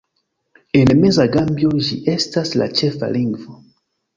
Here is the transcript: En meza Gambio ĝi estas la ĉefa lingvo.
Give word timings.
En 0.79 0.93
meza 1.01 1.27
Gambio 1.35 1.75
ĝi 1.89 1.99
estas 2.15 2.57
la 2.63 2.71
ĉefa 2.81 3.11
lingvo. 3.19 3.63